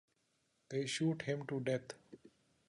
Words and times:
They 0.69 0.87
shoot 0.87 1.21
him 1.21 1.45
to 1.45 1.59
death. 1.59 1.93